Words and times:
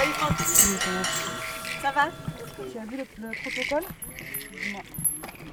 Salut 0.00 0.12
Franck. 0.14 0.38
Ça 1.82 1.90
va 1.90 2.08
Tu 2.72 2.78
as 2.78 2.86
vu 2.86 2.96
le, 2.96 3.04
le 3.18 3.30
protocole 3.42 3.84
Non. 4.72 4.82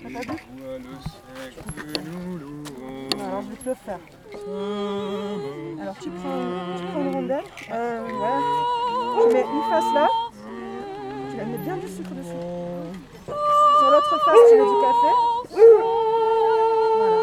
T'as 0.01 0.09
pas 0.09 0.21
vu 0.21 0.37
Alors 3.19 3.41
je 3.41 3.47
vais 3.49 3.57
te 3.57 3.67
le 3.67 3.75
faire. 3.75 3.99
Alors 5.81 5.97
tu 6.01 6.09
prends, 6.11 6.39
tu 6.77 6.83
prends 6.85 7.01
une 7.01 7.13
rondelle. 7.13 7.43
Euh, 7.73 8.01
voilà. 8.09 8.39
Tu 9.19 9.33
mets 9.33 9.41
une 9.41 9.63
face 9.69 9.93
là. 9.93 10.07
Tu 11.29 11.35
la 11.35 11.43
mets 11.43 11.57
bien 11.57 11.75
du 11.75 11.87
sucre 11.89 12.11
dessus. 12.11 12.29
Sur 13.25 13.89
l'autre 13.91 14.17
face, 14.23 14.43
tu 14.49 14.55
mets 14.55 14.63
du 14.63 14.77
café. 14.79 15.11
Voilà. 16.97 17.19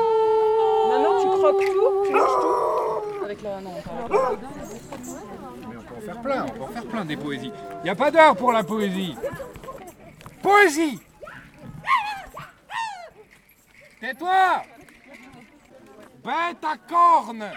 Maintenant 0.91 1.15
tu 1.23 1.27
croques 1.39 1.65
tout, 1.73 1.91
tu 2.05 2.13
lâches 2.13 2.39
tout. 2.43 3.25
Avec 3.25 3.41
la. 3.43 3.61
Non, 3.63 3.71
pas. 3.81 3.93
En 4.13 5.54
faire 6.05 6.21
plein, 6.21 6.45
on 6.45 6.51
peut 6.51 6.63
en 6.63 6.69
faire 6.69 6.87
plein 6.87 7.05
des 7.05 7.17
poésies. 7.17 7.53
Il 7.81 7.85
n'y 7.85 7.91
a 7.91 7.95
pas 7.95 8.11
d'heure 8.11 8.37
pour 8.37 8.53
la 8.53 8.63
poésie. 8.65 9.17
Poésie 10.43 11.01
Tais-toi 14.01 14.63
Bête 16.23 16.65
à 16.65 16.77
cornes 16.89 17.51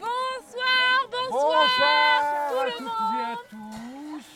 Bonsoir, 0.00 1.08
bonsoir, 1.10 1.62
Bonsoir 1.62 2.50
tout 2.50 2.58
à 2.58 2.64
le 2.66 2.72
toutes 2.72 2.86
monde. 2.86 3.14
et 3.16 3.22
à 3.22 3.36
tous. 3.50 4.28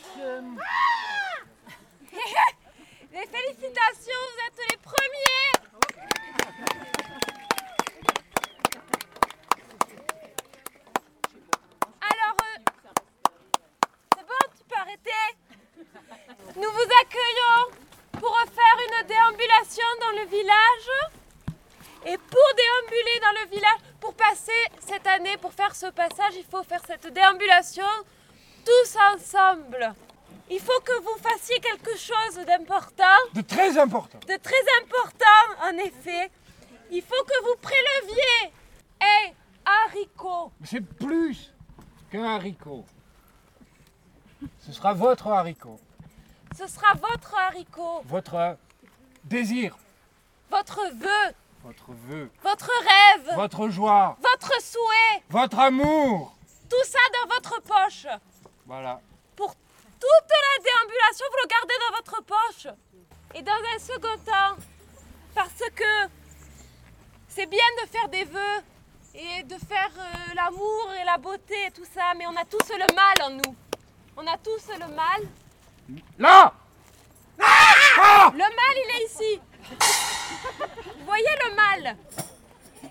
Les 3.13 3.27
félicitations, 3.27 4.23
vous 4.29 4.41
êtes 4.47 4.61
les 4.71 4.77
premiers. 4.79 5.53
Alors, 12.01 12.37
euh, 12.41 12.59
c'est 14.17 14.27
bon, 14.27 14.45
tu 14.57 14.65
peux 14.69 14.77
arrêter. 14.81 15.25
Nous 16.61 16.71
vous 16.71 16.91
accueillons 17.03 17.79
pour 18.21 18.37
faire 18.51 18.79
une 18.87 19.07
déambulation 19.07 19.85
dans 20.01 20.21
le 20.21 20.27
village. 20.29 21.15
Et 22.07 22.17
pour 22.17 22.49
déambuler 22.57 23.21
dans 23.21 23.43
le 23.43 23.51
village, 23.51 23.79
pour 24.01 24.15
passer 24.15 24.53
cette 24.81 25.07
année, 25.07 25.37
pour 25.39 25.53
faire 25.53 25.75
ce 25.75 25.87
passage, 25.87 26.35
il 26.37 26.45
faut 26.45 26.63
faire 26.63 26.81
cette 26.87 27.13
déambulation 27.13 27.87
tous 28.65 28.97
ensemble. 29.15 29.95
Il 30.51 30.61
faut 30.61 30.81
que 30.81 30.99
vous 31.03 31.19
fassiez 31.23 31.59
quelque 31.61 31.97
chose 31.97 32.45
d'important, 32.47 33.19
De 33.35 33.43
très 33.43 33.77
important. 33.79 34.19
de 34.21 34.37
très 34.37 34.65
important 34.83 35.65
en 35.65 35.77
effet. 35.79 36.31
Il 36.91 37.03
faut 37.03 37.23
que 37.25 37.45
vous 37.45 37.57
préleviez 37.61 38.53
un 39.01 39.33
haricot. 39.67 40.51
C'est 40.65 40.81
plus 40.81 41.53
qu'un 42.11 42.25
haricot. 42.25 42.85
Ce 44.61 44.73
sera 44.73 44.95
votre 44.95 45.27
haricot, 45.27 45.79
Ce 46.59 46.67
sera 46.67 46.93
votre 46.95 47.39
haricot, 47.39 48.03
votre 48.07 48.57
désir, 49.23 49.79
votre 50.51 50.81
vœu, 50.93 51.35
votre 51.63 51.93
vœu, 51.93 52.29
votre 52.43 52.69
rêve, 52.83 53.37
votre 53.37 53.69
joie, 53.69 54.17
votre 54.21 54.61
souhait, 54.61 55.23
votre 55.31 55.57
amour. 55.61 56.35
tout 56.69 56.85
ça 56.85 56.99
dans 57.13 57.33
votre 57.33 57.63
poche. 57.63 58.09
Voilà. 58.67 59.01
Pour 59.37 59.55
toute 59.55 60.31
la 60.31 60.65
déambulation, 60.65 61.27
vous 61.31 61.39
le 61.45 61.49
gardez 61.49 61.75
dans 61.79 61.97
votre 61.97 62.25
poche. 62.25 62.67
Et 63.37 63.43
dans 63.43 63.53
un 63.53 63.79
second 63.79 64.19
temps, 64.25 64.61
parce 65.37 65.63
que 65.77 66.11
c'est 67.29 67.47
bien 67.47 67.69
de 67.85 67.89
faire 67.89 68.09
des 68.09 68.25
vœux 68.25 68.65
et 69.15 69.45
de 69.45 69.55
faire 69.59 69.93
euh, 69.97 70.35
l'amour 70.35 70.93
et 71.01 71.05
la 71.05 71.19
beauté 71.19 71.55
et 71.67 71.71
tout 71.71 71.87
ça, 71.95 72.15
mais 72.17 72.27
on 72.27 72.35
a 72.35 72.45
tous 72.45 72.69
le 72.71 72.95
mal 72.97 73.31
en 73.31 73.31
nous. 73.31 73.57
On 74.17 74.27
a 74.27 74.37
tous 74.39 74.67
le 74.73 74.93
mal. 74.93 75.23
Là 76.19 76.53
Le 78.33 78.39
mal, 78.39 78.75
il 78.77 78.91
est 79.01 79.07
ici. 79.07 79.41
Vous 80.99 81.05
voyez 81.07 81.29
le 81.49 81.55
mal 81.57 81.97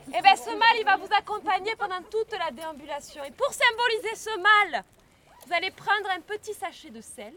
Eh 0.08 0.22
bien, 0.22 0.36
ce 0.36 0.50
mal, 0.58 0.76
il 0.80 0.86
va 0.86 0.98
vous 0.98 1.08
accompagner 1.16 1.76
pendant 1.78 2.02
toute 2.04 2.32
la 2.38 2.52
déambulation. 2.52 3.24
Et 3.24 3.32
pour 3.32 3.52
symboliser 3.54 4.16
ce 4.16 4.38
mal, 4.40 4.84
vous 5.46 5.54
allez 5.54 5.72
prendre 5.72 6.10
un 6.16 6.22
petit 6.22 6.54
sachet 6.54 6.90
de 6.90 7.02
sel. 7.02 7.34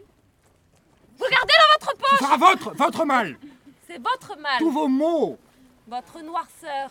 Vous 1.17 1.25
le 1.25 1.29
gardez 1.31 1.53
dans 1.53 1.85
votre 1.85 1.91
Ce 1.91 2.09
poche. 2.09 2.19
sera 2.19 2.37
votre, 2.37 2.71
votre 2.75 3.05
mal. 3.05 3.37
C'est 3.87 3.99
votre 4.01 4.37
mal, 4.39 4.59
Tous 4.59 4.71
vos 4.71 4.87
maux, 4.87 5.37
votre 5.87 6.19
noirceur. 6.21 6.89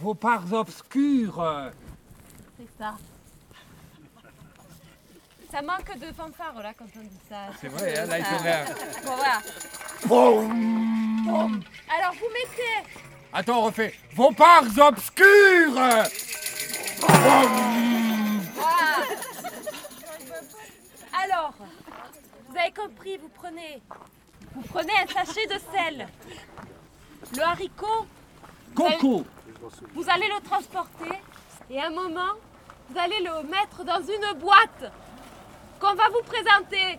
vos 0.00 0.14
parts 0.14 0.52
obscures. 0.52 1.70
C'est 2.58 2.68
ça. 2.78 2.96
Ça 5.50 5.62
manque 5.62 5.98
de 5.98 6.12
fanfare 6.12 6.62
là 6.62 6.72
quand 6.78 6.86
on 6.96 7.02
dit 7.02 7.20
ça. 7.28 7.48
C'est 7.60 7.68
vrai, 7.68 7.98
hein, 7.98 8.06
là, 8.06 8.18
il 8.18 8.24
faudrait 8.24 8.64
Bon, 9.04 9.16
voilà. 9.16 9.40
Alors 11.98 12.14
vous 12.14 12.28
mettez 12.32 12.88
Attends, 13.32 13.58
on 13.58 13.62
refait. 13.66 13.94
Vos 14.14 14.32
parts 14.32 14.64
obscures 14.78 15.72
Voilà. 15.74 16.04
Alors, 21.22 21.54
vous 22.48 22.56
avez 22.56 22.72
compris, 22.72 23.18
vous 23.18 23.28
prenez, 23.28 23.82
vous 24.54 24.62
prenez 24.62 24.92
un 25.02 25.06
sachet 25.06 25.46
de 25.46 25.60
sel. 25.72 26.08
Le 27.36 27.42
haricot, 27.42 28.06
Coco 28.74 29.24
vous 29.94 30.04
allez 30.08 30.26
le 30.28 30.40
transporter 30.42 31.18
et 31.70 31.80
à 31.80 31.86
un 31.86 31.90
moment, 31.90 32.32
vous 32.88 32.98
allez 32.98 33.20
le 33.20 33.42
mettre 33.48 33.84
dans 33.84 34.00
une 34.00 34.38
boîte 34.38 34.92
qu'on 35.80 35.94
va 35.94 36.08
vous 36.08 36.22
présenter. 36.22 36.98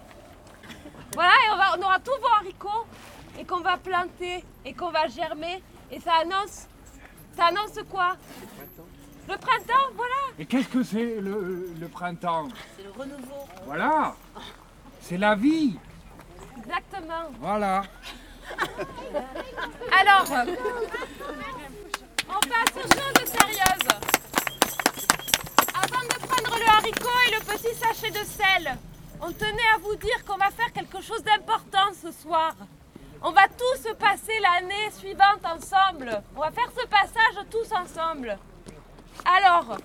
Voilà, 1.13 1.31
et 1.47 1.51
on, 1.53 1.57
va- 1.57 1.75
on 1.77 1.81
aura 1.83 1.99
tous 1.99 2.19
vos 2.21 2.33
haricots 2.39 2.85
et 3.39 3.45
qu'on 3.45 3.59
va 3.61 3.77
planter 3.77 4.43
et 4.65 4.73
qu'on 4.73 4.89
va 4.91 5.07
germer. 5.07 5.61
Et 5.91 5.99
ça 5.99 6.13
annonce, 6.21 6.67
ça 7.35 7.45
annonce 7.45 7.77
quoi? 7.89 8.15
Le 9.29 9.37
printemps, 9.37 9.91
voilà. 9.95 10.15
Et 10.39 10.45
qu'est-ce 10.45 10.67
que 10.67 10.83
c'est 10.83 11.19
le, 11.21 11.69
le 11.79 11.87
printemps? 11.87 12.47
C'est 12.75 12.83
le 12.83 12.91
renouveau. 12.91 13.47
Voilà 13.65 14.15
C'est 15.01 15.17
la 15.17 15.35
vie 15.35 15.77
Exactement. 16.57 17.29
Voilà 17.39 17.83
Alors, 19.99 20.25
on 22.29 22.39
passe 22.49 22.75
aux 22.75 22.81
choses 22.81 23.27
sérieuses. 23.29 24.10
Avant 26.81 26.89
de 26.89 26.95
prendre 26.95 27.11
le 27.11 27.11
haricot 27.11 27.19
et 27.27 27.31
le 27.35 27.39
petit 27.41 27.75
sachet 27.75 28.11
de 28.11 28.25
sel, 28.25 28.77
on 29.21 29.31
tenait 29.31 29.69
à 29.75 29.77
vous 29.79 29.95
dire 29.95 30.25
qu'on 30.25 30.37
va 30.37 30.49
faire 30.49 30.71
quelque 30.73 31.01
chose 31.01 31.23
d'important 31.23 31.91
ce 32.01 32.11
soir. 32.11 32.53
On 33.21 33.31
va 33.31 33.47
tous 33.47 33.93
passer 33.99 34.33
l'année 34.41 34.89
suivante 34.91 35.45
ensemble. 35.45 36.21
On 36.35 36.39
va 36.39 36.51
faire 36.51 36.69
ce 36.75 36.85
passage 36.87 37.45
tous 37.51 37.71
ensemble. 37.73 38.37
Alors, 39.25 39.77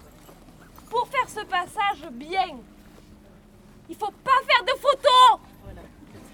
pour 0.89 1.07
faire 1.09 1.29
ce 1.29 1.45
passage 1.45 2.11
bien, 2.13 2.57
il 3.89 3.97
faut 3.97 4.13
pas 4.25 4.41
faire 4.47 4.65
de 4.65 4.81
photos. 4.81 5.41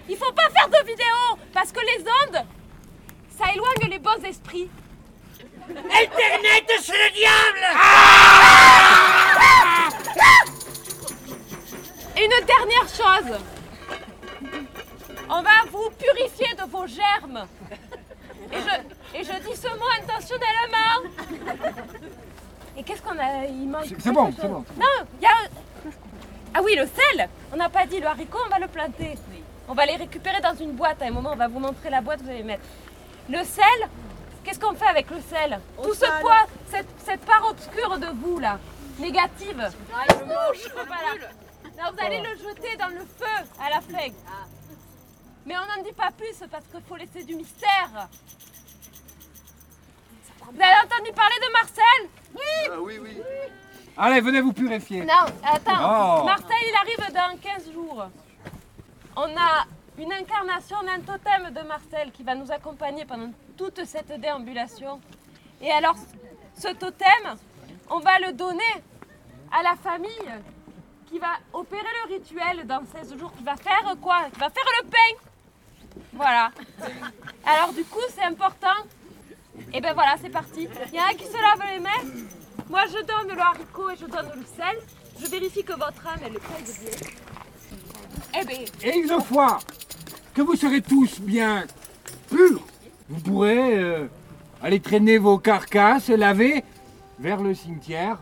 Il 0.08 0.16
faut 0.16 0.32
pas 0.32 0.48
faire 0.50 0.68
de 0.68 0.86
vidéos 0.86 1.38
parce 1.52 1.72
que 1.72 1.80
les 1.80 2.02
ondes, 2.02 2.44
ça 3.36 3.52
éloigne 3.52 3.90
les 3.90 3.98
bons 3.98 4.24
esprits. 4.24 4.70
Internet, 5.68 6.70
c'est 6.80 6.92
le 6.92 7.10
diable 7.14 8.22
Et 12.22 12.25
une 12.27 12.47
dernière 12.47 12.88
chose. 12.88 13.37
On 15.28 15.43
va 15.43 15.50
vous 15.72 15.91
purifier 15.99 16.55
de 16.55 16.62
vos 16.71 16.87
germes. 16.87 17.47
Et 18.53 18.59
je, 18.60 19.19
et 19.19 19.25
je 19.25 19.33
dis 19.50 19.56
ce 19.56 19.66
mot 19.69 19.91
intentionnellement. 20.00 21.10
Et 22.77 22.83
qu'est-ce 22.84 23.03
qu'on 23.03 23.19
a 23.19 23.44
Il 23.47 23.69
manque. 23.69 23.87
C'est- 23.99 24.12
bon, 24.12 24.33
c'est 24.41 24.47
bon. 24.47 24.65
Non, 24.77 24.87
il 25.21 25.25
y 25.25 25.27
a. 25.27 25.93
Ah 26.54 26.60
oui, 26.63 26.77
le 26.77 26.86
sel 26.86 27.28
On 27.53 27.57
n'a 27.57 27.69
pas 27.69 27.86
dit 27.86 27.98
le 27.98 28.07
haricot, 28.07 28.39
on 28.47 28.51
va 28.51 28.59
le 28.60 28.68
planter. 28.68 29.18
On 29.68 29.75
va 29.75 29.84
les 29.86 29.97
récupérer 29.97 30.41
dans 30.41 30.54
une 30.54 30.72
boîte. 30.72 31.03
À 31.03 31.07
un 31.07 31.10
moment, 31.10 31.30
on 31.33 31.36
va 31.36 31.48
vous 31.48 31.59
montrer 31.59 31.91
la 31.91 32.03
boîte, 32.03 32.22
vous 32.22 32.30
allez 32.30 32.45
mettre. 32.45 32.63
Le 33.28 33.42
sel, 33.42 33.89
qu'est-ce 34.45 34.60
qu'on 34.60 34.75
fait 34.75 34.86
avec 34.86 35.10
le 35.10 35.21
sel? 35.22 35.59
Tout 35.83 35.95
ce 35.95 36.07
poids, 36.21 36.47
cette, 36.71 36.89
cette 37.04 37.25
part 37.25 37.48
obscure 37.51 37.98
de 37.98 38.07
vous 38.22 38.39
là, 38.39 38.60
négative. 39.01 39.71
Voilà. 39.91 41.27
Non, 41.78 41.91
vous 41.92 42.04
allez 42.04 42.21
le 42.21 42.36
jeter 42.36 42.77
dans 42.77 42.89
le 42.89 43.01
feu 43.01 43.48
à 43.60 43.71
la 43.71 43.80
flingue. 43.80 44.15
Mais 45.45 45.54
on 45.57 45.77
n'en 45.77 45.83
dit 45.83 45.92
pas 45.92 46.10
plus 46.16 46.36
parce 46.51 46.65
qu'il 46.66 46.83
faut 46.83 46.97
laisser 46.97 47.24
du 47.24 47.34
mystère. 47.34 48.09
Vous 50.53 50.60
avez 50.60 50.86
entendu 50.86 51.13
parler 51.13 51.36
de 51.41 51.53
Marcel? 51.53 52.09
Allez, 53.97 54.21
venez 54.21 54.41
vous 54.41 54.53
purifier 54.53 55.03
Non, 55.04 55.27
attends. 55.42 56.21
Oh. 56.21 56.24
Marcel, 56.24 56.57
il 56.63 56.74
arrive 56.77 57.13
dans 57.13 57.36
15 57.39 57.72
jours. 57.72 58.07
On 59.16 59.36
a 59.36 59.66
une 59.98 60.13
incarnation 60.13 60.77
d'un 60.83 61.01
totem 61.01 61.51
de 61.53 61.66
Marcel 61.66 62.10
qui 62.13 62.22
va 62.22 62.34
nous 62.34 62.51
accompagner 62.51 63.04
pendant 63.04 63.30
toute 63.57 63.84
cette 63.84 64.18
déambulation. 64.21 65.01
Et 65.60 65.71
alors, 65.71 65.97
ce 66.59 66.68
totem, 66.68 67.36
on 67.91 67.98
va 68.01 68.18
le 68.18 68.33
donner 68.33 68.83
à 69.51 69.63
la 69.63 69.77
famille 69.77 70.33
qui 71.12 71.18
va 71.18 71.36
opérer 71.53 71.82
le 72.06 72.14
rituel 72.14 72.66
dans 72.66 72.80
16 72.91 73.18
jours, 73.18 73.32
qui 73.36 73.44
va 73.44 73.54
faire 73.56 73.94
quoi? 74.00 74.30
Qui 74.32 74.41
va 74.41 74.48
faire 74.48 74.64
le 74.80 74.88
pain. 74.88 75.98
Voilà. 76.14 76.50
Alors 77.44 77.74
du 77.74 77.84
coup, 77.84 78.00
c'est 78.09 78.22
important. 78.22 78.78
Et 79.74 79.82
ben 79.82 79.92
voilà, 79.92 80.14
c'est 80.22 80.30
parti. 80.30 80.66
Il 80.91 80.94
y 80.94 81.00
en 81.00 81.04
a 81.04 81.12
qui 81.12 81.26
se 81.26 81.34
lavent 81.34 81.70
les 81.70 81.80
mains. 81.80 82.24
Moi, 82.70 82.84
je 82.86 83.04
donne 83.04 83.36
le 83.36 83.38
haricot 83.38 83.91
et 83.91 83.97
je 83.97 84.06
donne 84.06 84.30
le 84.34 84.44
sel. 84.56 84.78
Je 85.20 85.26
vérifie 85.30 85.62
que 85.62 85.74
votre 85.74 86.06
âme, 86.06 86.20
elle 86.24 86.32
le 86.32 86.38
pèse 86.38 86.80
bien. 86.80 87.10
Eh 88.41 88.44
ben, 88.47 88.65
Et 88.82 88.97
une 88.97 89.20
fois 89.20 89.58
que 90.32 90.41
vous 90.41 90.56
serez 90.56 90.80
tous 90.80 91.20
bien 91.20 91.66
purs, 92.30 92.62
vous 93.10 93.20
pourrez 93.20 93.78
euh, 93.78 94.06
aller 94.62 94.80
traîner 94.80 95.18
vos 95.18 95.36
carcasses 95.36 96.08
et 96.08 96.16
laver 96.16 96.65
vers 97.18 97.42
le 97.42 97.53
cimetière. 97.54 98.18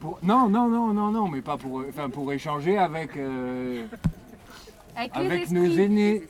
Pour... 0.00 0.18
Non, 0.22 0.48
non, 0.48 0.68
non, 0.68 0.92
non, 0.92 1.10
non, 1.10 1.28
mais 1.28 1.42
pas 1.42 1.56
pour, 1.56 1.82
enfin, 1.88 2.08
pour 2.08 2.32
échanger 2.32 2.78
avec, 2.78 3.16
euh, 3.16 3.86
avec, 4.94 5.50
nos 5.50 5.64
aînés. 5.64 6.22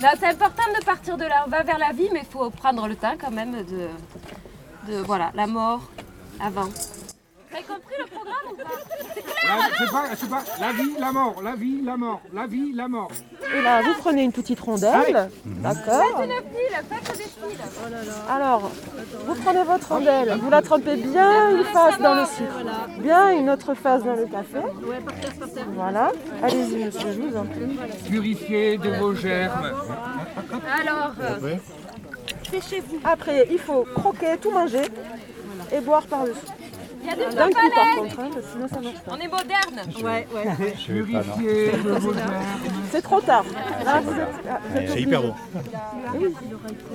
C'est 0.00 0.26
important 0.26 0.62
de 0.78 0.84
partir 0.84 1.16
de 1.16 1.24
là. 1.24 1.44
On 1.46 1.50
va 1.50 1.62
vers 1.62 1.78
la 1.78 1.92
vie, 1.92 2.08
mais 2.12 2.20
il 2.20 2.26
faut 2.26 2.48
prendre 2.50 2.86
le 2.88 2.96
temps 2.96 3.14
quand 3.20 3.30
même 3.30 3.62
de, 3.64 3.88
de 4.90 4.98
voilà, 5.02 5.32
la 5.34 5.46
mort 5.46 5.82
avant. 6.40 6.66
Vous 6.66 7.56
avez 7.56 7.64
compris 7.64 7.94
le 7.98 8.06
programme 8.06 8.52
ou 8.52 8.56
pas? 8.56 8.97
La, 9.48 9.54
c'est 9.78 9.90
pas, 9.90 10.04
c'est 10.14 10.28
pas 10.28 10.42
la 10.60 10.72
vie, 10.72 10.94
la 10.98 11.12
mort, 11.12 11.36
la 11.42 11.54
vie, 11.54 11.80
la 11.82 11.96
mort, 11.96 12.20
la 12.34 12.46
vie, 12.46 12.72
la 12.74 12.88
mort. 12.88 13.10
Et 13.56 13.62
là, 13.62 13.80
vous 13.82 13.94
prenez 13.98 14.22
une 14.22 14.32
petite 14.32 14.60
rondelle. 14.60 15.30
D'accord. 15.46 16.22
Une 16.22 16.30
file, 16.30 16.76
faites 16.88 17.16
des 17.16 17.22
files. 17.24 17.64
Alors, 18.30 18.70
vous 19.26 19.34
prenez 19.42 19.62
votre 19.64 19.88
rondelle, 19.88 20.38
vous 20.40 20.50
la 20.50 20.62
trempez 20.62 20.96
bien 20.96 21.56
une 21.56 21.64
face 21.64 21.98
dans 21.98 22.14
le 22.14 22.24
sucre, 22.26 22.62
bien 22.98 23.30
une 23.30 23.48
autre 23.48 23.74
face 23.74 24.04
dans 24.04 24.14
le 24.16 24.26
café. 24.26 24.58
Voilà. 25.74 26.12
Allez-y, 26.42 26.84
monsieur, 26.84 27.12
je 27.12 27.20
vous 27.20 27.36
en 27.36 27.44
prie. 27.46 27.78
Purifié 28.08 28.76
de 28.76 28.90
vos 28.98 29.14
germes. 29.14 29.72
Alors, 30.80 31.12
euh. 31.22 31.56
Après, 33.04 33.46
il 33.50 33.58
faut 33.58 33.86
croquer, 33.94 34.36
tout 34.40 34.50
manger 34.50 34.82
et 35.72 35.80
boire 35.80 36.06
par-dessus. 36.06 36.46
Il 37.10 37.18
y 37.20 37.24
a 37.24 37.28
des 37.30 37.36
D'un 37.36 37.48
coup, 37.48 37.70
par 37.74 37.94
contre, 37.96 38.20
hein, 38.20 38.30
parce 38.34 38.44
que 38.46 38.52
sinon 38.52 38.68
ça 38.68 38.80
marche 38.80 39.00
pas. 39.00 39.12
On 39.12 39.16
est 39.18 39.28
moderne. 39.28 39.80
Purifié 40.86 41.72
de 41.72 41.90
vos 41.98 42.12
germes. 42.12 42.32
C'est 42.90 43.02
trop 43.02 43.20
tard. 43.20 43.44
Là, 43.84 44.00
vous 44.00 44.12
êtes- 44.12 44.28
ah, 44.50 44.58
vous 44.68 44.76
êtes 44.78 44.90
C'est 44.90 45.00
hyper 45.00 45.22
bon. 45.22 45.34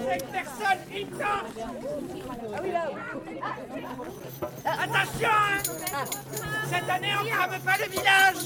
Cette 0.10 0.25
personne 0.31 0.80
ignore 0.95 1.45
Attention 4.65 5.30
hein. 5.30 6.06
Cette 6.71 6.89
année, 6.89 7.13
on 7.21 7.25
crame 7.30 7.60
pas 7.62 7.77
le 7.80 7.89
village. 7.92 8.44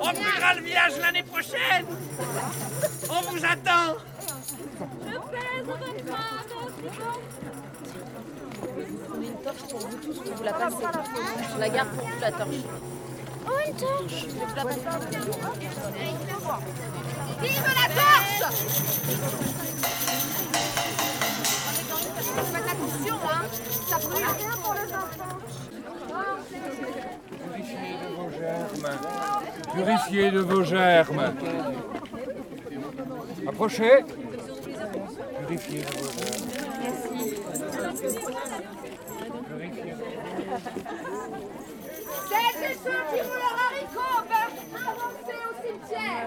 On 0.00 0.10
brûlera 0.12 0.54
le 0.54 0.62
village 0.62 0.92
l'année 1.00 1.22
prochaine. 1.22 1.86
On 3.10 3.20
vous 3.30 3.44
attend. 3.44 3.96
Je 4.80 5.16
pèse 5.16 5.64
votre 5.66 5.82
âme, 5.82 6.48
bon. 9.44 9.78
Vous 10.36 10.42
la 10.44 10.52
la 11.58 11.68
garde 11.68 11.88
pour 11.90 12.08
la 12.20 12.32
torche. 12.32 12.48
Oh, 13.46 13.50
une 13.66 13.74
torche 13.74 14.26
la. 14.56 14.64
Vive 17.40 17.62
la 17.76 17.88
torche. 18.40 18.68
Purifié 29.74 30.30
de 30.30 30.40
vos 30.40 30.64
germes. 30.64 31.32
Approchez. 33.46 34.04
Purifié 35.46 35.80
de 35.80 35.86
vos 35.86 36.10
germes. 36.12 36.48
Celles 42.28 42.62
et 42.64 42.74
ceux 42.74 43.02
qui 43.10 43.18
ont 43.22 43.34
leur 43.34 43.56
haricot 43.64 44.18
peuvent 44.28 44.58
avancer 44.74 45.38
au 45.46 45.54
cimetière. 45.62 46.26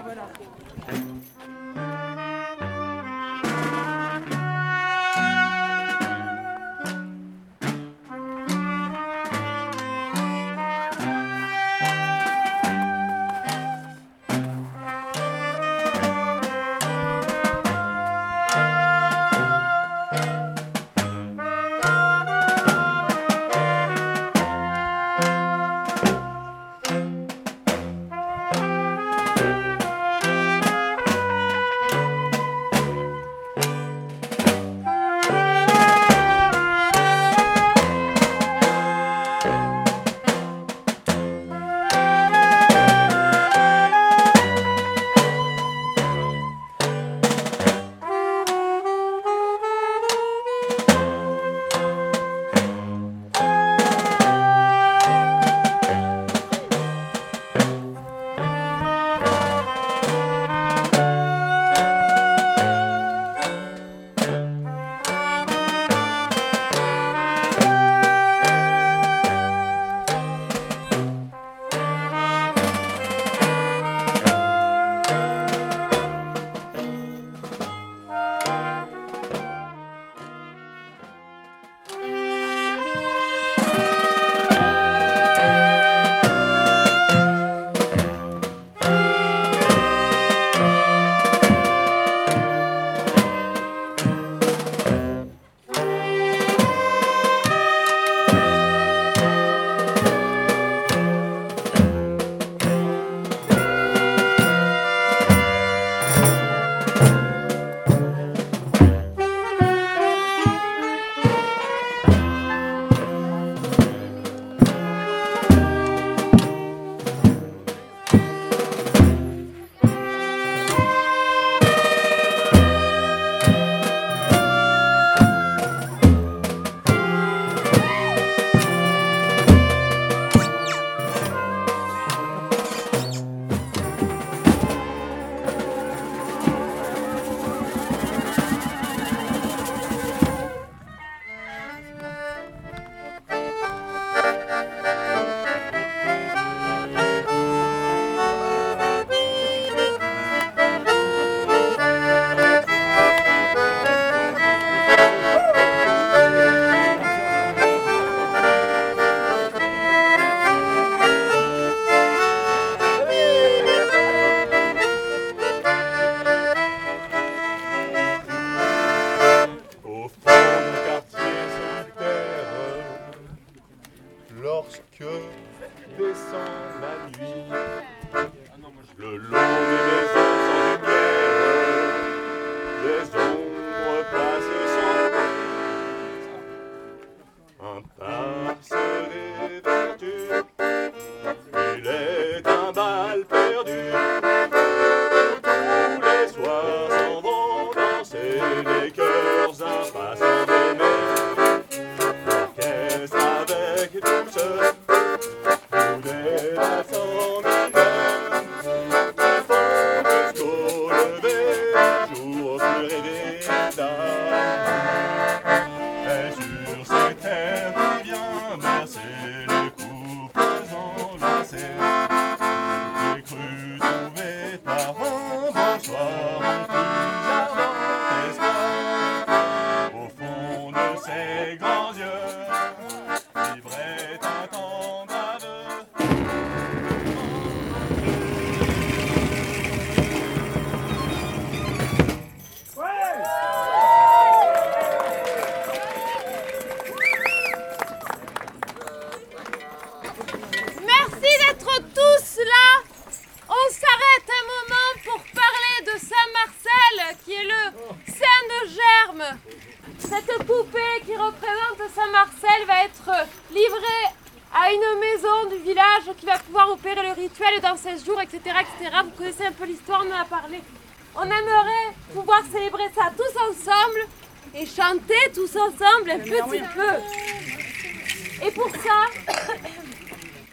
Ensemble 276.12 276.34
un 276.34 276.48
petit 276.48 276.62
peu. 276.74 278.46
Et 278.46 278.50
pour 278.50 278.70
ça, 278.70 279.06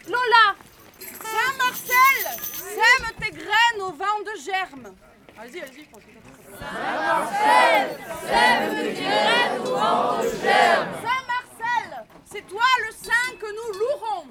Lola, 0.06 0.54
Saint-Marcel, 0.98 2.20
sème 2.54 3.10
tes 3.20 3.30
graines 3.30 3.80
au 3.80 3.92
vent 3.92 4.20
de 4.24 4.34
germe. 4.44 4.94
Vas-y, 5.36 5.60
vas-y. 5.60 5.86
Saint-Marcel, 11.02 11.88
c'est 12.24 12.46
toi 12.46 12.70
le 12.86 12.92
saint 12.92 13.32
que 13.40 13.46
nous 13.46 13.70
louerons. 13.78 14.26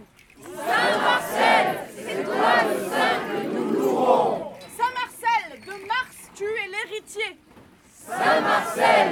Saint-Marcel, 0.55 1.67
c'est 1.97 2.23
toi 2.23 2.53
le 2.63 2.77
saint 2.89 3.19
que 3.27 3.39
nous 3.47 3.71
louerons. 3.71 4.53
Saint-Marcel, 4.77 5.59
de 5.65 5.73
Mars, 5.87 6.17
tu 6.35 6.45
es 6.45 6.67
l'héritier. 6.67 7.31
Saint-Marcel, 8.09 9.07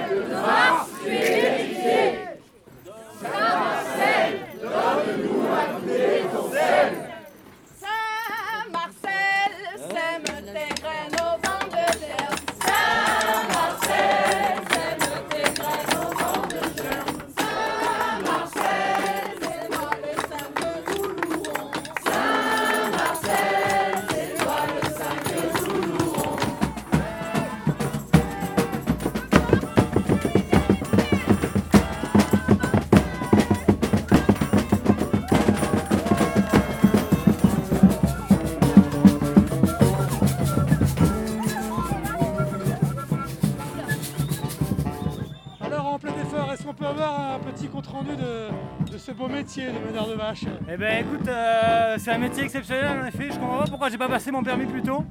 beau 49.17 49.27
métier 49.27 49.65
de 49.67 49.87
meneur 49.91 50.07
de 50.07 50.13
vache 50.13 50.43
Eh 50.71 50.77
ben 50.77 51.03
écoute, 51.05 51.27
euh, 51.27 51.95
c'est 51.97 52.11
un 52.11 52.17
métier 52.19 52.43
exceptionnel 52.43 52.99
en 53.03 53.07
effet. 53.07 53.29
Je 53.31 53.39
comprends 53.39 53.57
pas 53.59 53.65
pourquoi 53.67 53.89
j'ai 53.89 53.97
pas 53.97 54.07
passé 54.07 54.31
mon 54.31 54.43
permis 54.43 54.65
plus 54.65 54.81
tôt. 54.83 55.03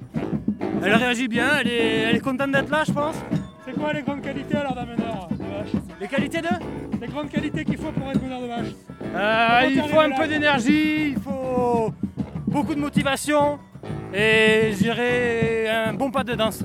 Elle 0.83 0.95
réagit 0.95 1.27
bien, 1.29 1.49
elle 1.61 1.69
est, 1.69 1.99
elle 2.09 2.17
est 2.17 2.21
contente 2.21 2.53
d'être 2.53 2.71
là, 2.71 2.85
je 2.87 2.93
pense. 2.93 3.17
C'est 3.65 3.73
quoi 3.73 3.93
les 3.93 4.03
grandes 4.03 4.23
qualités 4.23 4.57
alors 4.57 4.75
d'un 4.75 4.85
meneur 4.87 5.29
de 5.31 5.37
vache 5.37 5.83
Les 6.01 6.07
qualités 6.07 6.41
de 6.41 6.49
Les 7.01 7.09
grandes 7.09 7.29
qualités 7.31 7.65
qu'il 7.65 7.79
faut 7.79 7.91
pour 7.91 8.09
être 8.11 8.23
meneur 8.23 8.41
de 8.43 8.47
vache 8.47 8.73
Euh, 9.15 9.61
Il 9.71 9.83
faut 9.83 10.01
un 10.01 10.11
peu 10.13 10.29
d'énergie, 10.29 11.09
il 11.11 11.19
faut 11.21 11.93
beaucoup 12.47 12.75
de 12.75 12.81
motivation 12.81 13.59
et 14.15 14.71
je 14.73 14.77
dirais 14.79 15.69
un 15.69 15.95
bon 15.95 16.11
pas 16.13 16.23
de 16.23 16.35
danse. 16.35 16.63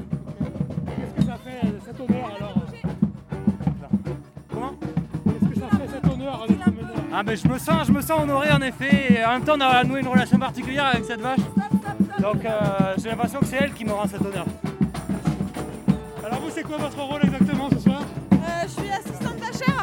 Ah 7.14 7.24
ben 7.24 7.36
je 7.36 7.46
me 7.48 7.58
sens, 7.60 7.88
je 7.88 7.92
me 7.92 8.02
sens 8.02 8.22
honoré 8.22 8.50
en 8.52 8.62
effet. 8.62 9.14
Et 9.14 9.26
en 9.26 9.34
même 9.34 9.44
temps, 9.44 9.56
on 9.58 9.62
a 9.62 9.84
noué 9.84 10.00
une 10.00 10.08
relation 10.08 10.40
particulière 10.40 10.86
avec 10.86 11.04
cette 11.04 11.20
vache. 11.20 11.40
Donc 12.20 12.46
euh, 12.46 12.94
j'ai 12.98 13.10
l'impression 13.10 13.40
que 13.40 13.46
c'est 13.46 13.58
elle 13.58 13.74
qui 13.74 13.84
me 13.84 13.92
rend 13.92 14.08
cet 14.08 14.22
honneur. 14.22 14.46
Alors 16.26 16.40
vous 16.40 16.50
c'est 16.50 16.64
quoi 16.64 16.78
votre 16.78 17.02
rôle 17.02 17.22
exactement 17.24 17.70
ce 17.70 17.80
soir? 17.80 18.02
Euh, 18.32 18.38
je 18.64 18.82
suis 18.82 18.90
assistante 18.90 19.38
d'achat. 19.38 19.82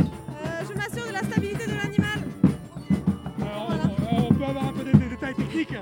Euh, 0.00 0.62
je 0.68 0.74
m'assure 0.76 1.06
de 1.06 1.12
la 1.12 1.22
stabilité 1.22 1.66
de 1.66 1.76
l'animal. 1.76 2.18
Alors, 3.40 3.68
on, 4.10 4.24
on 4.26 4.34
peut 4.34 4.44
avoir 4.44 4.64
un 4.64 4.72
peu 4.72 4.84
des, 4.84 4.98
des 4.98 5.08
détails 5.10 5.34
techniques 5.34 5.74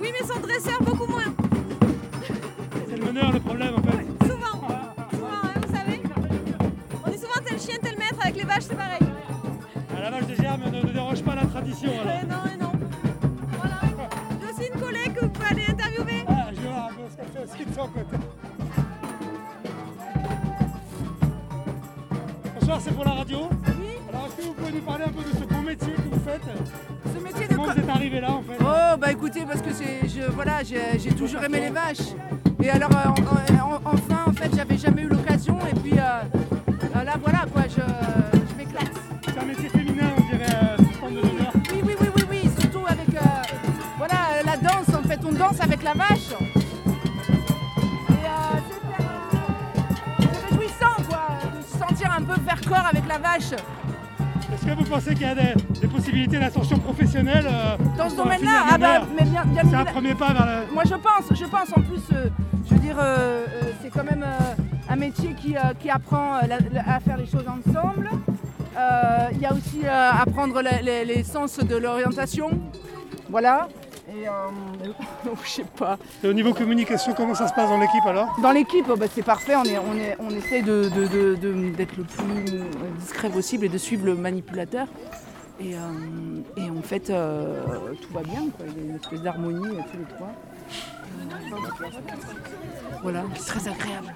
Oui, 0.00 0.12
mais 0.12 0.26
son 0.26 0.40
dresseur 0.40 0.82
beaucoup 0.82 1.06
moins. 1.06 1.32
C'est 2.88 2.96
le 2.96 3.04
meneur 3.04 3.32
le 3.32 3.38
problème 3.40 3.74
en 3.76 3.82
fait. 3.82 4.26
Souvent, 4.26 4.68
souvent, 5.12 5.26
hein, 5.44 5.52
vous 5.64 5.74
savez. 5.74 6.02
On 7.06 7.10
dit 7.10 7.18
souvent 7.18 7.40
tel 7.46 7.60
chien, 7.60 7.76
tel 7.80 7.96
maître. 7.96 8.16
Avec 8.20 8.36
les 8.36 8.42
vaches, 8.44 8.64
c'est 8.64 8.76
pareil. 8.76 8.98
À 9.96 10.00
la 10.00 10.10
vache 10.10 10.26
de 10.26 10.34
germe 10.34 10.62
ne, 10.64 10.82
ne 10.82 10.92
déroge 10.92 11.22
pas 11.22 11.36
la 11.36 11.46
tradition 11.46 11.90
alors. 11.92 12.06
Euh, 12.06 12.26
non, 12.26 12.52
et 12.52 12.56
non. 12.56 12.72
Voilà. 13.56 13.80
J'ai 14.40 14.48
aussi 14.52 14.72
une 14.74 14.80
collègue 14.80 15.14
que 15.14 15.20
vous 15.20 15.30
pouvez 15.30 15.46
aller 15.46 15.64
interviewer. 15.68 16.24
Ah, 16.28 16.48
je 16.50 16.56
qu'elle 17.16 17.28
fait 17.28 17.44
aussi 17.44 17.64
de 17.70 17.74
son 17.74 17.86
côté. 17.86 18.16
Bonsoir, 22.58 22.80
c'est 22.80 22.94
pour 22.94 23.04
la 23.04 23.12
radio. 23.12 23.38
Oui. 23.80 23.94
Alors, 24.08 24.26
est-ce 24.26 24.36
que 24.36 24.42
vous 24.42 24.54
pouvez 24.54 24.72
nous 24.72 24.82
parler 24.82 25.04
un 25.04 25.12
peu 25.12 25.22
de 25.22 25.36
ce 25.38 25.44
beau 25.44 25.60
métier 25.62 25.92
que 25.92 26.14
vous 26.14 26.20
faites? 26.24 26.99
Ce 27.14 27.18
métier 27.22 27.46
de 27.48 27.54
Comment 27.54 27.68
co- 27.68 27.72
vous 27.74 27.80
êtes 27.80 27.88
arrivé 27.88 28.20
là 28.20 28.30
en 28.32 28.42
fait 28.42 28.56
Oh 28.60 28.96
bah 28.98 29.10
écoutez 29.10 29.44
parce 29.46 29.62
que 29.62 29.72
c'est 29.72 30.06
je 30.08 30.22
voilà 30.32 30.62
j'ai 30.62 31.12
toujours 31.12 31.42
aimé 31.42 31.60
les 31.60 31.70
vaches 31.70 32.12
et 32.62 32.70
alors 32.70 32.90
euh, 32.90 33.08
en- 33.08 33.74
en- 33.74 33.80
enfin 33.84 34.24
en 34.26 34.32
fait 34.32 34.50
j'avais 34.54 34.76
jamais 34.78 35.02
eu 35.02 35.08
l'occasion 35.08 35.58
et 35.70 35.74
puis 35.80 35.98
euh, 35.98 36.22
euh, 36.96 37.04
là 37.04 37.14
voilà 37.22 37.46
quoi 37.52 37.62
je, 37.68 37.80
je 37.80 38.54
m'éclate. 38.56 38.90
C'est 39.24 39.38
un 39.38 39.44
métier 39.44 39.68
féminin, 39.68 40.10
on 40.16 40.20
dirait, 40.30 40.54
euh, 40.62 40.76
de. 40.76 40.84
Oui 41.72 41.80
oui 41.86 41.94
oui 42.00 42.08
oui 42.16 42.22
oui 42.30 42.50
surtout 42.60 42.84
avec 42.86 43.08
euh, 43.14 43.20
voilà 43.98 44.42
la 44.44 44.56
danse 44.56 44.88
en 44.94 45.02
fait 45.08 45.20
on 45.26 45.32
danse 45.32 45.60
avec 45.60 45.82
la 45.82 45.94
vache. 45.94 46.32
Et 48.10 48.14
c'est 50.22 50.48
réjouissant 50.48 50.96
quoi 51.08 51.22
de 51.56 51.62
se 51.62 51.78
sentir 51.78 52.10
un 52.16 52.22
peu 52.22 52.34
faire 52.46 52.60
corps 52.68 52.86
avec 52.90 53.06
la 53.08 53.18
vache. 53.18 53.52
Est-ce 54.62 54.68
que 54.68 54.78
vous 54.78 54.84
pensez 54.84 55.14
qu'il 55.14 55.22
y 55.22 55.30
a 55.30 55.34
des, 55.34 55.54
des 55.80 55.88
possibilités 55.88 56.38
d'ascension 56.38 56.78
professionnelle 56.78 57.46
euh, 57.48 57.76
Dans 57.96 58.10
ce 58.10 58.16
domaine-là, 58.16 58.50
ah 58.66 58.72
bah, 58.72 58.78
gamère 58.78 59.06
mais 59.18 59.24
bien, 59.24 59.44
bien 59.46 59.62
C'est 59.70 59.74
un 59.76 59.84
premier 59.86 60.14
pas 60.14 60.34
vers 60.34 60.44
le... 60.68 60.74
Moi 60.74 60.82
je 60.84 60.94
pense, 60.96 61.30
je 61.38 61.44
pense 61.46 61.70
en 61.74 61.80
plus, 61.80 62.02
euh, 62.12 62.28
je 62.68 62.74
veux 62.74 62.80
dire, 62.80 62.96
euh, 63.00 63.46
c'est 63.82 63.88
quand 63.88 64.04
même 64.04 64.22
un 64.86 64.96
métier 64.96 65.32
qui, 65.34 65.54
qui 65.78 65.88
apprend 65.88 66.40
la- 66.46 66.58
la- 66.72 66.94
à 66.94 67.00
faire 67.00 67.16
les 67.16 67.24
choses 67.26 67.46
ensemble. 67.48 68.10
Il 69.32 69.38
y 69.40 69.46
a 69.46 69.52
aussi 69.54 69.80
apprendre 69.86 70.60
les, 70.60 70.82
les- 70.82 71.04
les 71.06 71.24
sens 71.24 71.58
de 71.58 71.76
l'orientation. 71.76 72.50
Voilà. 73.30 73.66
Et 74.12 74.26
euh, 74.28 74.32
je 75.44 75.48
sais 75.48 75.64
pas. 75.76 75.98
Et 76.24 76.28
au 76.28 76.32
niveau 76.32 76.52
communication, 76.52 77.14
comment 77.14 77.34
ça 77.34 77.46
se 77.48 77.54
passe 77.54 77.68
dans 77.68 77.78
l'équipe 77.78 78.04
alors? 78.06 78.28
Dans 78.42 78.50
l'équipe, 78.50 78.86
oh, 78.90 78.96
bah, 78.96 79.06
c'est 79.12 79.22
parfait, 79.22 79.54
on, 79.56 79.64
est, 79.64 79.78
on, 79.78 79.94
est, 79.96 80.16
on 80.18 80.30
essaie 80.30 80.62
de, 80.62 80.88
de- 80.88 81.06
de- 81.06 81.34
de- 81.36 81.70
d'être 81.70 81.96
le 81.96 82.04
plus 82.04 82.54
euh, 82.54 82.64
discret 82.98 83.30
possible 83.30 83.66
et 83.66 83.68
de 83.68 83.78
suivre 83.78 84.06
le 84.06 84.14
manipulateur. 84.16 84.86
Et, 85.60 85.74
euh, 85.74 85.78
et 86.56 86.70
en 86.70 86.82
fait, 86.82 87.10
euh, 87.10 87.60
tout 88.00 88.12
va 88.12 88.22
bien, 88.22 88.40
quoi. 88.56 88.64
il 88.66 88.82
y 88.82 88.86
a 88.86 88.90
une 88.90 88.96
espèce 88.96 89.20
d'harmonie 89.22 89.60
tous 89.92 89.98
les 89.98 90.04
trois. 90.16 90.32
Voilà, 93.02 93.24
c'est 93.36 93.46
très 93.46 93.68
agréable. 93.68 94.12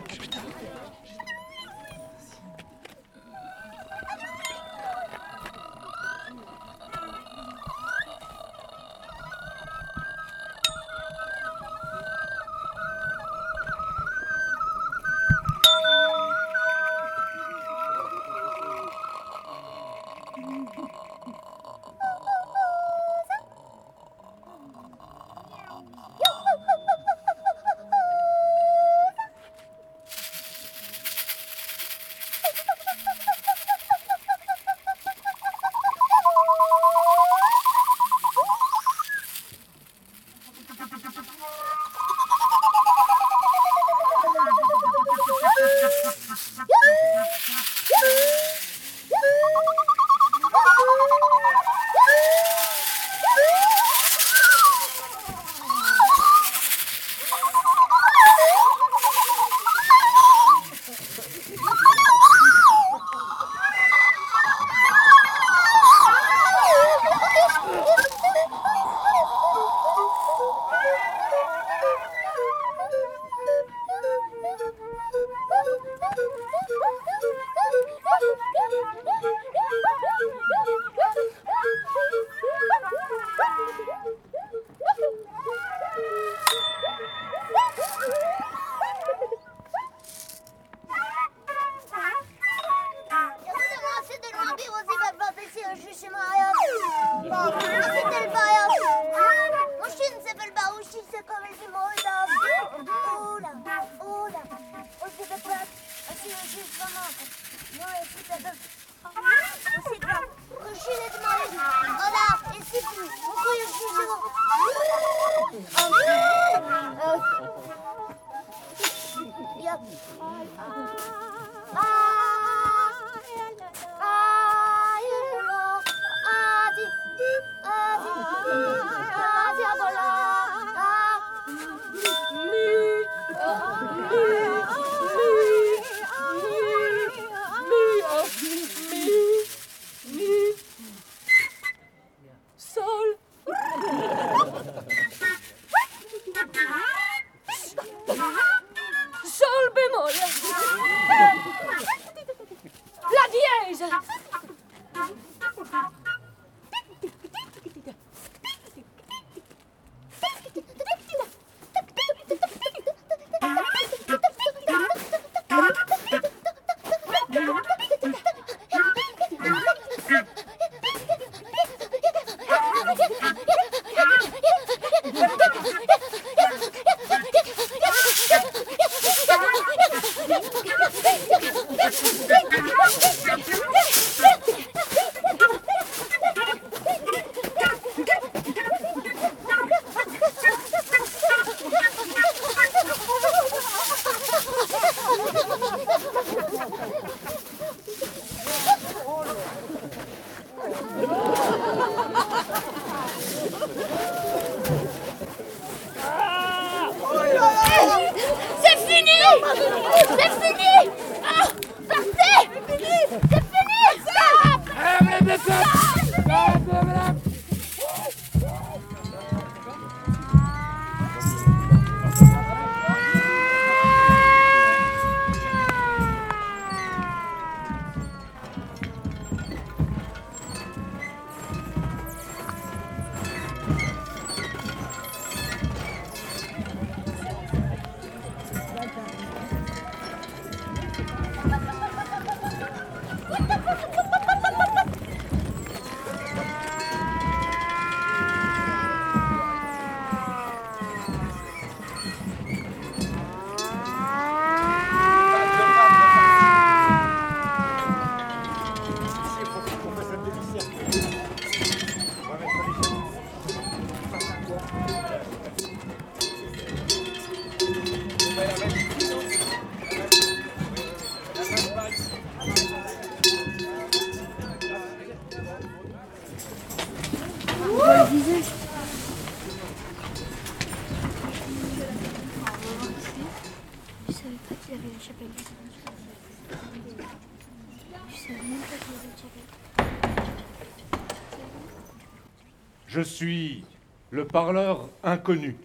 Inconnu. 295.14 295.56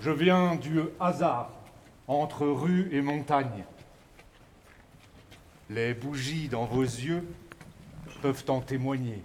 Je 0.00 0.10
viens 0.10 0.56
du 0.56 0.80
hasard 0.98 1.50
entre 2.06 2.46
rue 2.46 2.88
et 2.92 3.00
montagne. 3.00 3.64
Les 5.70 5.94
bougies 5.94 6.48
dans 6.48 6.66
vos 6.66 6.82
yeux 6.82 7.26
peuvent 8.20 8.44
en 8.48 8.60
témoigner. 8.60 9.22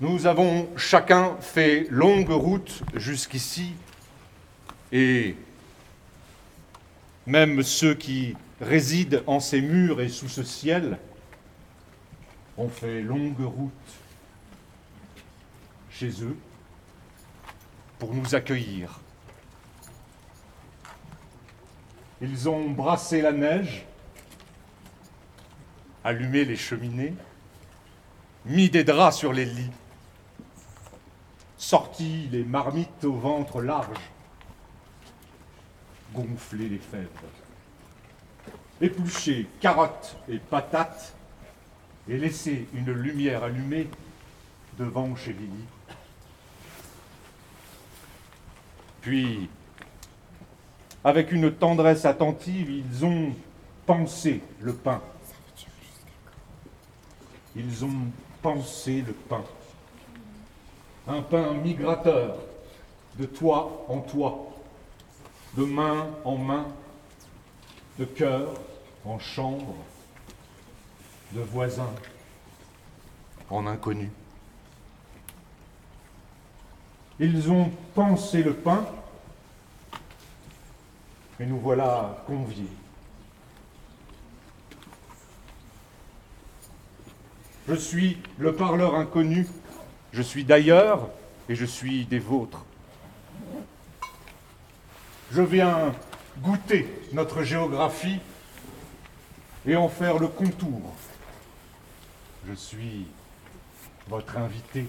Nous 0.00 0.26
avons 0.26 0.68
chacun 0.76 1.36
fait 1.40 1.88
longue 1.90 2.30
route 2.30 2.82
jusqu'ici 2.94 3.74
et 4.92 5.34
même 7.26 7.62
ceux 7.62 7.94
qui 7.94 8.34
résident 8.60 9.22
en 9.26 9.40
ces 9.40 9.60
murs 9.60 10.00
et 10.00 10.08
sous 10.08 10.28
ce 10.28 10.42
ciel 10.42 10.98
ont 12.58 12.68
fait 12.68 13.00
longue 13.00 13.40
route 13.40 13.72
chez 15.90 16.22
eux 16.22 16.36
pour 17.98 18.14
nous 18.14 18.34
accueillir. 18.34 19.00
Ils 22.20 22.48
ont 22.48 22.68
brassé 22.70 23.22
la 23.22 23.32
neige, 23.32 23.86
allumé 26.02 26.44
les 26.44 26.56
cheminées, 26.56 27.14
mis 28.44 28.70
des 28.70 28.82
draps 28.82 29.16
sur 29.16 29.32
les 29.32 29.44
lits, 29.44 29.70
sorti 31.56 32.28
les 32.32 32.44
marmites 32.44 33.04
au 33.04 33.14
ventre 33.14 33.62
large, 33.62 34.10
gonflé 36.12 36.68
les 36.68 36.78
fèves, 36.78 37.08
épluché 38.80 39.46
carottes 39.60 40.16
et 40.28 40.38
patates 40.38 41.14
et 42.08 42.16
laissé 42.16 42.66
une 42.74 42.92
lumière 42.92 43.44
allumée 43.44 43.88
devant 44.78 45.14
chez 45.16 45.32
Lily. 45.32 45.64
Puis, 49.00 49.48
avec 51.04 51.32
une 51.32 51.52
tendresse 51.52 52.04
attentive, 52.04 52.70
ils 52.70 53.04
ont 53.04 53.32
pensé 53.86 54.42
le 54.60 54.74
pain. 54.74 55.00
Ils 57.56 57.84
ont 57.84 58.10
pensé 58.42 59.02
le 59.06 59.12
pain. 59.12 59.44
Un 61.06 61.22
pain 61.22 61.54
migrateur, 61.54 62.36
de 63.18 63.24
toi 63.24 63.84
en 63.88 64.00
toi, 64.00 64.48
de 65.56 65.64
main 65.64 66.08
en 66.24 66.36
main, 66.36 66.66
de 67.98 68.04
cœur 68.04 68.52
en 69.04 69.18
chambre, 69.18 69.74
de 71.32 71.40
voisin 71.40 71.90
en 73.50 73.66
inconnu. 73.66 74.10
Ils 77.20 77.50
ont 77.50 77.70
pensé 77.94 78.42
le 78.42 78.54
pain, 78.54 78.86
et 81.40 81.46
nous 81.46 81.58
voilà 81.58 82.22
conviés. 82.26 82.70
Je 87.68 87.74
suis 87.74 88.18
le 88.38 88.54
parleur 88.54 88.94
inconnu, 88.94 89.46
je 90.12 90.22
suis 90.22 90.44
d'ailleurs 90.44 91.10
et 91.48 91.54
je 91.54 91.64
suis 91.64 92.06
des 92.06 92.18
vôtres. 92.18 92.64
Je 95.32 95.42
viens 95.42 95.94
goûter 96.38 96.88
notre 97.12 97.42
géographie 97.42 98.20
et 99.66 99.76
en 99.76 99.88
faire 99.88 100.18
le 100.18 100.28
contour. 100.28 100.94
Je 102.48 102.54
suis 102.54 103.06
votre 104.08 104.38
invité. 104.38 104.86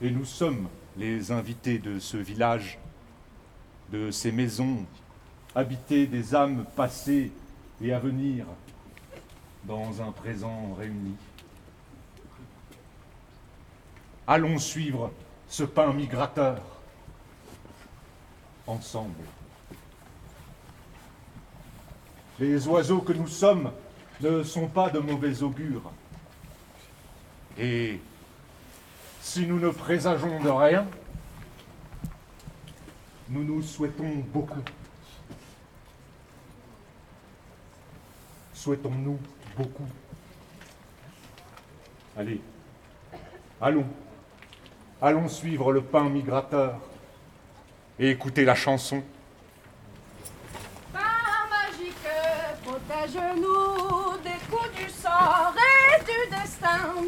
Et 0.00 0.10
nous 0.10 0.24
sommes 0.24 0.66
les 0.96 1.30
invités 1.30 1.78
de 1.78 1.98
ce 1.98 2.16
village, 2.16 2.78
de 3.90 4.10
ces 4.10 4.32
maisons 4.32 4.86
habitées 5.54 6.06
des 6.06 6.34
âmes 6.34 6.64
passées 6.74 7.32
et 7.82 7.92
à 7.92 7.98
venir 7.98 8.46
dans 9.64 10.00
un 10.00 10.10
présent 10.10 10.72
réuni. 10.78 11.16
Allons 14.26 14.58
suivre 14.58 15.12
ce 15.48 15.64
pain 15.64 15.92
migrateur 15.92 16.62
ensemble. 18.66 19.20
Les 22.38 22.66
oiseaux 22.66 23.00
que 23.00 23.12
nous 23.12 23.28
sommes 23.28 23.70
ne 24.22 24.42
sont 24.42 24.68
pas 24.68 24.90
de 24.90 24.98
mauvais 24.98 25.42
augure. 25.42 25.90
Et 27.58 28.00
si 29.20 29.46
nous 29.46 29.58
ne 29.58 29.70
présageons 29.70 30.40
de 30.42 30.48
rien, 30.48 30.86
nous 33.28 33.44
nous 33.44 33.62
souhaitons 33.62 34.24
beaucoup. 34.32 34.62
Souhaitons-nous 38.54 39.18
beaucoup. 39.56 39.86
Allez, 42.16 42.40
allons, 43.60 43.86
allons 45.00 45.28
suivre 45.28 45.72
le 45.72 45.82
pain 45.82 46.08
migrateur 46.08 46.78
et 47.98 48.10
écouter 48.10 48.44
la 48.44 48.54
chanson. 48.54 49.02
Pain 50.92 51.00
magique, 51.50 51.96
protège-nous 52.62 54.01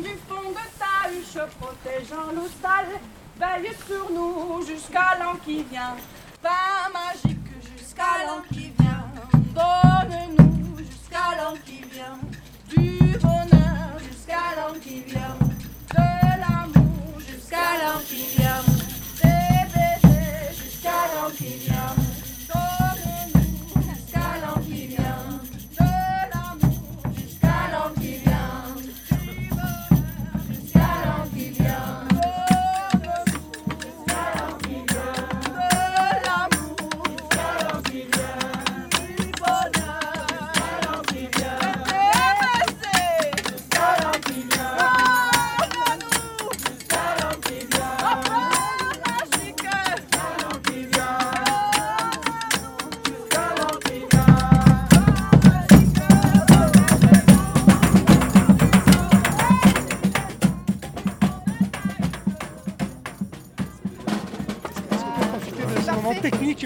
du 0.03 0.11
fond 0.29 0.51
de 0.51 0.67
ta 0.79 1.11
huche, 1.11 1.47
protégeant 1.61 2.33
nos 2.35 2.49
stalles, 2.49 2.99
veille 3.39 3.73
sur 3.87 4.11
nous 4.11 4.67
jusqu'à 4.67 5.17
l'an 5.21 5.37
qui 5.45 5.63
vient. 5.63 5.97
Pain 6.43 6.91
magique 6.93 7.39
jusqu'à 7.77 8.25
l'an 8.27 8.43
qui 8.53 8.73
vient, 8.79 9.07
donne-nous 9.55 10.44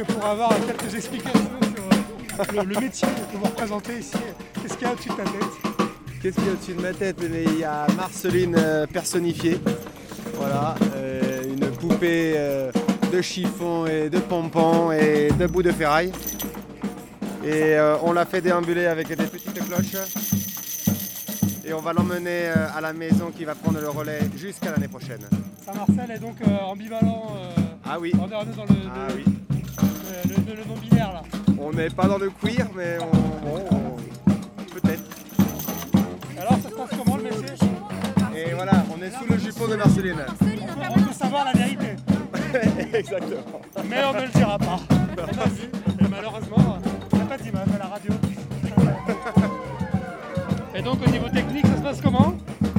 pour 0.05 0.25
avoir 0.25 0.51
quelques 0.67 0.95
explications 0.95 1.41
sur 1.75 2.41
euh, 2.41 2.63
le, 2.63 2.75
le 2.75 2.81
métier 2.81 3.09
que 3.33 3.37
vous 3.37 3.45
représentez 3.45 3.99
ici. 3.99 4.17
Qu'est-ce 4.63 4.75
qu'il 4.77 4.87
y 4.87 4.91
a 4.91 4.93
au-dessus 4.93 5.09
de 5.11 5.15
ta 5.15 5.23
tête 5.25 5.33
Qu'est-ce 6.23 6.35
qu'il 6.37 6.47
y 6.47 6.49
a 6.49 6.53
au-dessus 6.53 6.75
de 6.75 6.81
ma 6.83 6.93
tête? 6.93 7.17
Mais 7.31 7.45
Il 7.45 7.59
y 7.61 7.65
a 7.65 7.87
Marceline 7.97 8.57
euh, 8.59 8.87
personnifiée. 8.87 9.59
Voilà, 10.35 10.75
euh, 10.97 11.43
une 11.45 11.67
poupée 11.77 12.35
euh, 12.37 12.71
de 13.13 13.21
chiffon 13.23 13.87
et 13.87 14.09
de 14.11 14.19
pompons 14.19 14.93
et 14.93 15.31
de 15.39 15.47
bouts 15.47 15.63
de 15.63 15.73
ferraille. 15.73 16.13
Et 17.45 17.75
euh, 17.77 17.97
on 18.03 18.13
l'a 18.13 18.25
fait 18.27 18.41
déambuler 18.41 18.87
avec 18.87 19.09
des 19.09 19.17
petites 19.17 19.55
cloches. 19.67 19.97
Et 21.65 21.73
on 21.73 21.81
va 21.81 21.93
l'emmener 21.93 22.47
à 22.49 22.81
la 22.81 22.93
maison 22.93 23.31
qui 23.37 23.45
va 23.45 23.55
prendre 23.55 23.81
le 23.81 23.89
relais 23.89 24.21
jusqu'à 24.37 24.71
l'année 24.71 24.89
prochaine. 24.89 25.21
Saint-Marcel 25.65 26.11
est 26.17 26.19
donc 26.19 26.37
ambivalent. 26.67 27.27
Ah 27.85 27.99
oui. 28.01 28.13
On 28.21 28.27
est 28.27 28.31
dans 28.31 28.41
le, 28.41 28.47
Ah 28.95 29.09
oui. 29.15 29.25
Le- 30.29 30.35
le- 30.53 30.57
le 30.57 30.65
non-binaire 30.65 31.13
là. 31.13 31.23
On 31.61 31.73
n'est 31.73 31.91
pas 31.91 32.07
dans 32.07 32.19
le 32.19 32.31
queer, 32.31 32.67
mais 32.77 32.99
on, 33.01 33.17
bon, 33.47 33.65
on- 33.71 34.73
peut-être. 34.75 35.03
Alors, 36.41 36.53
ça 36.63 36.69
se 36.71 36.75
passe 36.75 36.91
comment 36.99 37.17
le 37.17 37.23
métier? 37.25 37.47
Et 38.37 38.55
voilà, 38.55 38.73
on 38.97 39.03
est 39.03 39.11
sous 39.11 39.27
le 39.33 39.39
jupon 39.39 39.67
de 39.69 39.77
Marceline. 39.77 40.15
on 40.41 40.45
peut, 40.45 40.83
on 40.91 41.03
peut 41.03 41.13
savoir 41.13 41.45
la 41.45 41.53
vérité. 41.53 41.97
Exactement. 42.97 43.61
Mais 43.89 43.97
on 44.05 44.13
ne 44.15 44.23
le 44.23 44.29
dira 44.29 44.59
pas. 44.59 44.79
Et 46.01 46.09
malheureusement, 46.09 46.79
il 47.13 47.19
n'y 47.19 47.23
a 47.25 47.27
pas 47.27 47.37
d'image 47.39 47.69
à 47.75 47.79
la 47.79 47.87
radio. 47.87 48.13
Et 50.75 50.83
donc, 50.83 50.99
au 51.05 51.11
niveau 51.11 51.29
technique, 51.29 51.67
ça 51.67 51.77
se 51.77 51.83
passe 51.83 52.01
comment? 52.01 52.35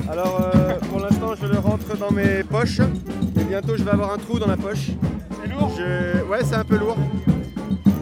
Alors, 0.09 0.39
euh, 0.55 0.75
pour 0.89 0.99
l'instant, 1.01 1.33
je 1.39 1.45
le 1.47 1.59
rentre 1.59 1.97
dans 1.97 2.11
mes 2.11 2.43
poches. 2.43 2.79
Et 2.79 3.43
bientôt, 3.43 3.75
je 3.77 3.83
vais 3.83 3.91
avoir 3.91 4.13
un 4.13 4.17
trou 4.17 4.39
dans 4.39 4.47
la 4.47 4.55
poche. 4.57 4.91
C'est 5.41 5.49
lourd 5.49 5.71
Je... 5.77 6.23
Ouais, 6.23 6.39
c'est 6.43 6.55
un 6.55 6.63
peu 6.63 6.77
lourd. 6.77 6.97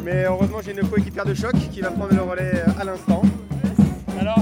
Mais 0.04 0.26
heureusement, 0.26 0.60
j'ai 0.64 0.72
une 0.72 0.88
coéquipière 0.88 1.26
de 1.26 1.34
choc 1.34 1.54
qui 1.72 1.82
va 1.82 1.92
prendre 1.92 2.14
le 2.14 2.22
relais 2.22 2.52
euh, 2.56 2.82
à 2.82 2.84
l'instant. 2.84 3.22
Alors, 4.20 4.40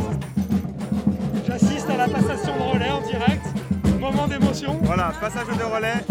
j'assiste 1.48 1.90
à 1.90 1.98
la 1.98 2.08
passation 2.08 2.56
de 2.56 2.74
relais 2.74 2.92
en 2.92 3.02
direct. 3.02 3.46
Moment 4.00 4.28
d'émotion. 4.28 4.78
Voilà, 4.84 5.12
passage 5.20 5.48
de 5.48 5.64
relais. 5.64 6.06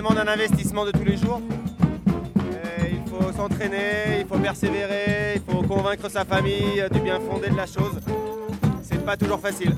Demande 0.00 0.16
un 0.16 0.28
investissement 0.28 0.86
de 0.86 0.92
tous 0.92 1.04
les 1.04 1.18
jours. 1.18 1.42
Il 2.90 3.10
faut 3.10 3.32
s'entraîner, 3.32 4.20
il 4.20 4.26
faut 4.26 4.38
persévérer, 4.38 5.34
il 5.36 5.42
faut 5.42 5.62
convaincre 5.62 6.10
sa 6.10 6.24
famille 6.24 6.80
euh, 6.80 6.88
du 6.88 7.00
bien 7.00 7.20
fondé 7.20 7.50
de 7.50 7.56
la 7.56 7.66
chose. 7.66 8.00
C'est 8.82 9.04
pas 9.04 9.18
toujours 9.18 9.40
facile. 9.40 9.74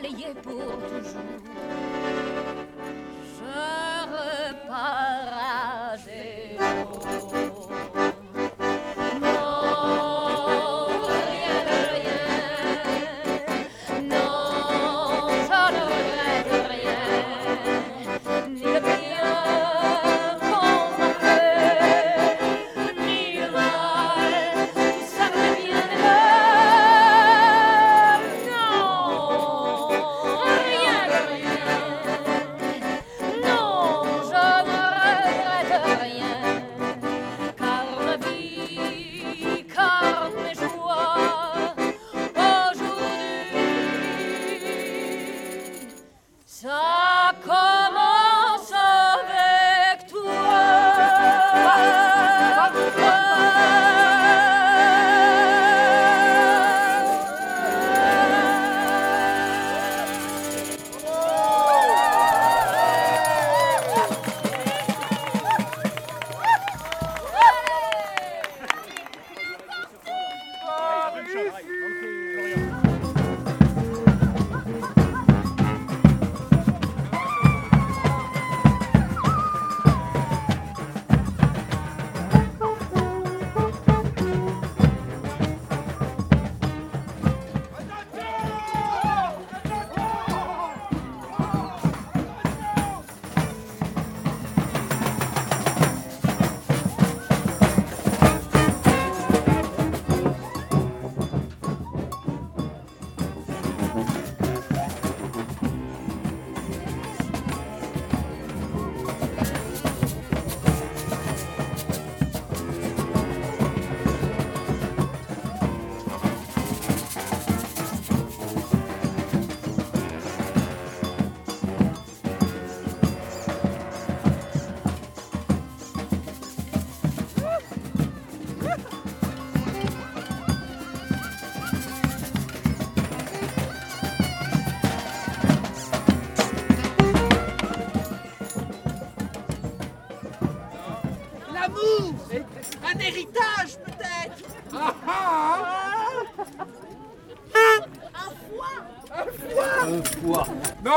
Balayé 0.00 0.34
pour 0.42 0.52
toujours. 0.52 1.89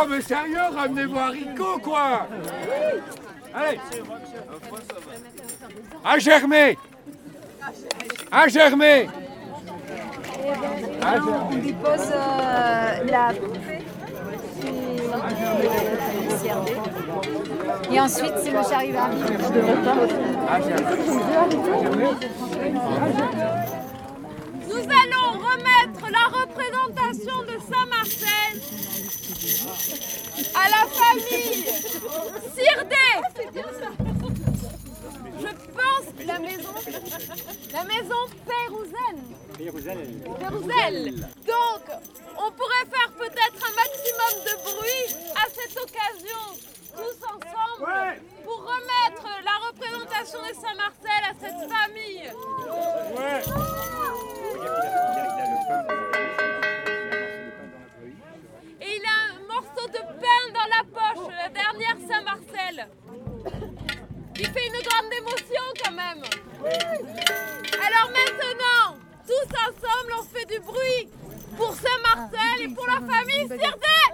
Non 0.04 0.10
mais 0.10 0.22
sérieux, 0.22 0.58
ramenez-vous 0.76 1.18
haricots 1.18 1.80
quoi. 1.82 2.28
Allez. 3.54 3.80
À 6.04 6.20
germer. 6.20 6.78
À 8.30 8.50
germer. 8.50 9.08
On 11.50 11.56
dépose 11.56 12.12
euh, 12.12 13.04
la 13.06 13.34
poupée. 13.34 13.80
Et 17.90 18.02
ensuite, 18.02 18.34
c'est 18.44 18.52
le 18.52 18.64
charivari. 18.70 19.18
Je 19.22 19.54
devrais 19.54 19.84
pas. 19.84 19.96
Nous 24.68 24.84
allons 24.84 25.32
remettre 25.40 26.04
la 26.12 26.26
représentation 26.28 27.38
de 27.44 27.56
Saint-Marcel 27.72 28.43
à 30.56 30.70
la 30.70 30.86
famille 30.88 31.66
Sirdé. 32.56 33.10
Je 35.40 35.52
pense 35.74 36.06
que 36.18 36.24
la 36.26 36.40
maison, 36.40 36.74
la 37.74 37.84
maison 37.84 38.22
Pérouzen. 38.48 39.18
Pérouzel. 39.58 41.14
Donc, 41.46 41.84
on 42.38 42.52
pourrait 42.52 42.88
faire 42.90 43.12
peut-être 43.18 43.60
un 43.60 43.74
maximum 43.76 44.34
de 44.46 44.54
bruit 44.64 45.08
à 45.36 45.46
cette 45.50 45.78
occasion, 45.78 46.44
tous 46.96 47.20
ensemble, 47.26 47.84
pour 48.46 48.60
remettre 48.60 49.28
la 49.44 49.56
représentation 49.68 50.40
de 50.42 50.54
Saint-Marcel 50.56 51.22
à 51.24 51.34
cette 51.40 51.64
famille. 51.70 52.26
Alors 66.66 68.10
maintenant, 68.12 68.98
tous 69.28 69.50
ensemble, 69.68 70.14
on 70.18 70.24
fait 70.24 70.46
du 70.46 70.60
bruit 70.62 71.10
pour 71.58 71.74
Saint-Marcel 71.76 72.62
et 72.62 72.68
pour 72.70 72.88
la 72.88 73.02
famille 73.02 73.48
Sirdé. 73.48 74.13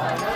감사합니다. 0.00 0.29